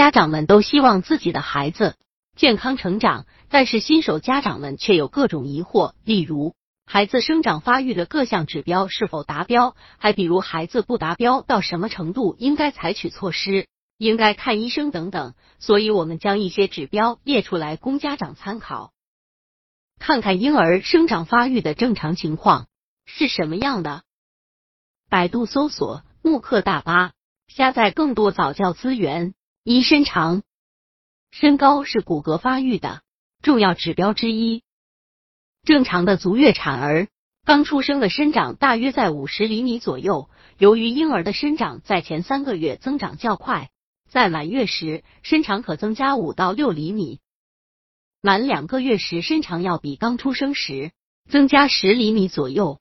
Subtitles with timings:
[0.00, 1.94] 家长们都希望自己的孩子
[2.34, 6.54] 健康成长，但是新手家长们却有各种疑惑，例如
[6.86, 13.66] 孩子生长发育的各项指标是否达标，还比如孩子不达标到什么程度应该采取措施，
[13.98, 15.34] 应该看医生等等。
[15.58, 18.92] 所以，我们将一些指标列出来供家长参考，
[19.98, 22.68] 看看婴儿生长发育的正常情况
[23.04, 24.00] 是什么样的。
[25.10, 27.12] 百度搜索“慕课大巴”，
[27.48, 29.34] 下载更多早教资源。
[29.62, 30.42] 一身长，
[31.30, 33.02] 身高是骨骼发育的
[33.42, 34.62] 重要指标之一。
[35.64, 37.08] 正常的足月产儿
[37.44, 40.30] 刚出生的身长大约在五十厘米左右。
[40.56, 43.68] 由于婴儿的生长在前三个月增长较快，
[44.08, 47.20] 在满月时身长可增加五到六厘米，
[48.22, 50.92] 满两个月时身长要比刚出生时
[51.28, 52.80] 增加十厘米左右。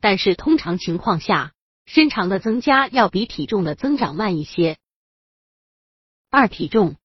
[0.00, 1.52] 但是通常情况下，
[1.86, 4.76] 身长的增加要比体重的增长慢一些。
[6.30, 6.96] 二、体重，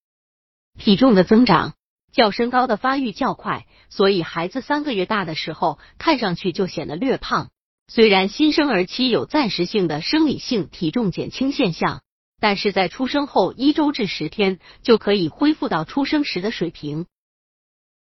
[0.78, 1.76] 体重的增长
[2.12, 7.50] 较身高的发育较快，所以孩子三个月大的时候看上去就显得略胖。
[7.88, 12.02] 虽然新生儿期有暂时性的生理性体重减轻现象，
[12.42, 17.06] 但是在出生后一周至十天就可以恢复到出生时的水平。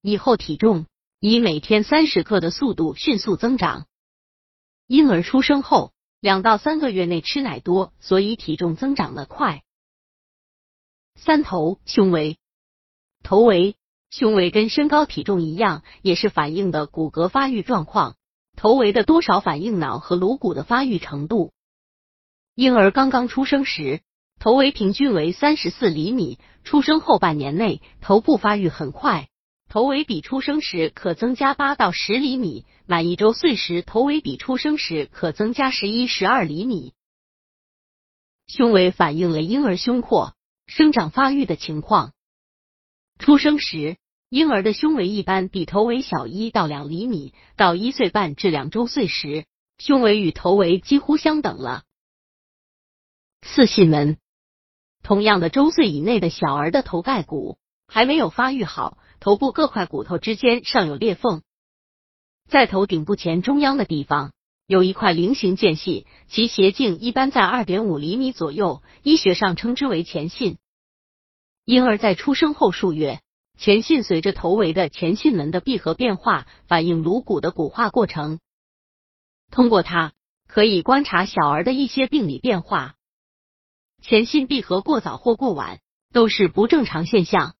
[0.01, 0.87] 以后体重
[1.21, 3.87] 以每天三十克的速度迅速增长。
[4.87, 9.63] 婴儿出生后两到三个月内吃奶多，所以体重增长的快。
[11.15, 12.39] 三头胸围，
[13.23, 13.77] 头围、
[14.11, 18.17] 胸围跟身高体重一样，也是反映的骨骼发育状况。
[18.57, 21.53] 头围的多少反映脑和颅骨的发育程度。
[22.55, 24.03] 婴儿刚刚出生时，
[24.39, 29.29] 头围平均为三十四厘米，出生后半年内头部发育很快。
[29.71, 36.93] 头围比出生时可增加八到十厘米，满一周岁时头围比出生时可增加十一、十二厘米。
[38.49, 40.35] 胸围反映了婴儿胸廓
[40.75, 42.15] 生长发育的情况。
[43.19, 43.99] 出生时，
[44.31, 49.45] 婴儿的胸围一般比头围小一到两厘米，到一岁半至两周岁时，
[49.77, 51.83] 胸围与头围几乎相等了。
[53.43, 54.17] 四囟门，
[55.03, 58.97] 同样的周岁以内的小儿的头盖骨还没有发育好。
[59.21, 61.43] 头部各块骨头之间尚有裂缝，
[62.49, 64.33] 在头顶部前中央的地方
[64.67, 70.57] 有一块菱形间隙，其斜径一般在二点五厘米左右，医学上称之为前囟。
[71.65, 73.21] 婴儿在出生后数月，
[73.57, 78.41] 前囟随着头围的前囟门的闭合变化，反映颅骨的骨化过程。
[79.53, 80.13] 通过它
[80.49, 82.97] 可以观察小儿的一些病理变化。
[84.01, 85.79] 前囟闭合过早或过晚
[86.13, 87.55] 都是不正常现象。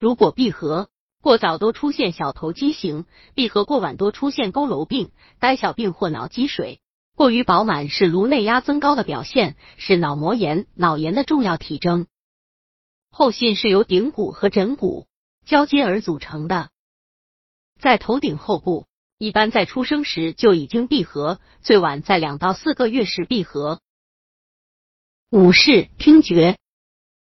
[0.00, 0.88] 如果闭合
[1.20, 3.04] 过早多出现小头畸形，
[3.34, 6.80] 闭合过晚多出现佝偻病、呆小病或脑积水。
[7.14, 12.06] 过于饱满是颅内压增高的表现，是脑膜炎、脑炎的重要体征。
[13.16, 15.06] 后囟是由顶骨和枕骨
[15.46, 16.70] 交接而组成的，
[17.78, 18.88] 在头顶后部，
[19.18, 23.80] 一般在出生时就已经闭合，最晚在两到四个月时闭合。
[25.30, 26.58] 五是听觉，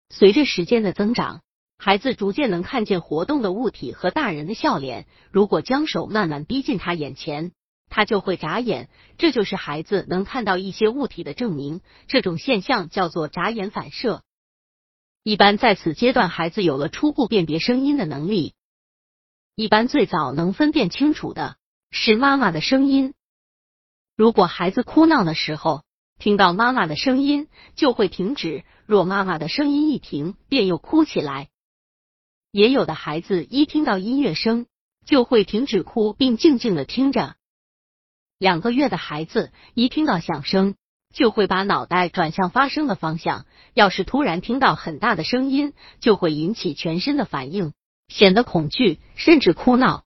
[0.08, 1.42] 随着时间的增长。
[1.78, 5.06] 孩子逐渐能看见活动的物体和大人的笑脸。
[5.32, 7.52] 如果将手慢慢逼近他眼前，
[7.90, 11.82] 他就会眨眼，这就是孩子能看到一些物体的证明。
[12.08, 14.24] 这种现象叫做眨眼反射。
[15.24, 18.54] 一般在此阶段，孩子有了初步辨别声音的能力。
[19.56, 21.56] 一般最早能分辨清楚的
[21.92, 23.14] 是妈妈的声音。
[24.18, 25.84] 如果孩子哭闹的时候
[26.20, 31.50] 听到妈妈的声音，就会停止；若妈妈的声音一停，便又哭起来。
[32.52, 34.68] 也有的孩子一听到音乐声
[35.06, 37.36] 就会停止哭，并静静的听着。
[38.38, 40.76] 两个月的孩子一听到响声
[41.14, 43.46] 就会把脑袋转向发声的方向。
[43.74, 47.74] 要是突然听到很大的声音，就会引起全身的反应，
[48.08, 50.04] 显得恐惧，甚至哭闹。